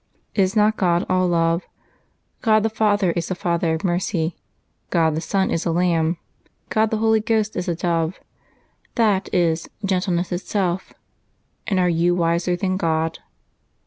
Is 0.33 0.55
not 0.55 0.77
God 0.77 1.05
all 1.07 1.27
love? 1.27 1.67
God 2.41 2.63
the 2.63 2.71
Father 2.71 3.11
is 3.11 3.27
the 3.27 3.35
Father 3.35 3.75
of 3.75 3.83
mercy; 3.83 4.35
God 4.89 5.13
the 5.13 5.21
Son 5.21 5.51
is 5.51 5.63
a 5.63 5.69
Lamb; 5.71 6.17
God 6.69 6.89
the 6.89 6.97
Holy 6.97 7.19
Ghost 7.19 7.55
is 7.55 7.67
a 7.67 7.75
Dove— 7.75 8.19
that 8.95 9.31
is, 9.31 9.69
gentleness 9.85 10.31
itself. 10.31 10.91
And 11.67 11.77
are 11.79 11.87
you 11.87 12.15
wiser 12.15 12.55
than 12.55 12.77
God?" 12.77 13.19